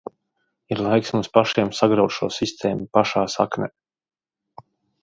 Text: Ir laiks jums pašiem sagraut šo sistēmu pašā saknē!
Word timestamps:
Ir 0.75 0.79
laiks 0.85 1.11
jums 1.15 1.29
pašiem 1.35 1.71
sagraut 1.81 2.17
šo 2.17 2.31
sistēmu 2.39 2.89
pašā 2.99 3.27
saknē! 3.39 3.71